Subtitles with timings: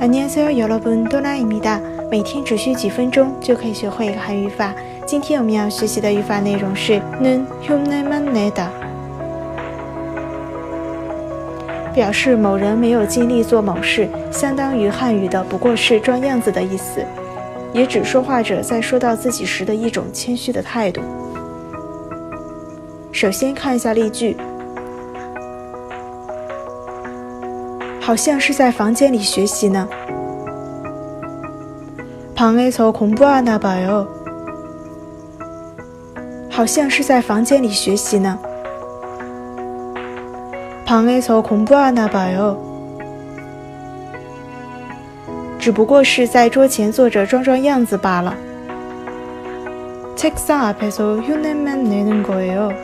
[0.00, 1.80] 안녕하세요여러분도나입니다
[2.10, 4.74] 每天只需几分钟就可以学会一个韩语法。
[5.06, 8.66] 今天我们要学习的语法内容是는흉내만내 다，
[11.94, 17.04] 表示某人没有精力做某事，相当于汉语的不过是装样子的意思，
[17.72, 21.00] 也指说话者在说到自己时的一种谦虚的态度。
[23.12, 24.36] 首先看一下例句。
[28.04, 29.86] 好像是在房间里学习呢。
[32.34, 34.06] 방에서공부하나봐 요。
[36.50, 38.38] 好像是在房间里学习呢。
[40.86, 42.56] 방에서공부하나봐 요。
[45.58, 48.34] 只不过是在桌前坐着装装样子罢了。
[50.16, 52.83] 책상앞에서흉내만내는거예 요。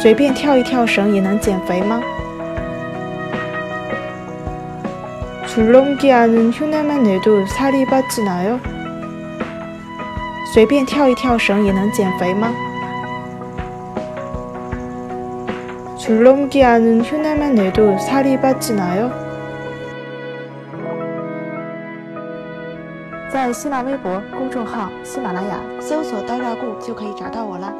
[0.00, 2.00] 随便跳一跳绳也能减肥吗？
[5.46, 8.58] 줄넘기하는흉내만내도살이빠지나 요？
[10.52, 12.52] 随便跳一跳绳也能减肥吗？
[15.98, 19.10] 줄넘기하는흉내만내도살이빠지나 요？
[23.32, 27.72] 在新浪微博公众号“喜马拉雅”搜索“刀扎固”就可以找到我了。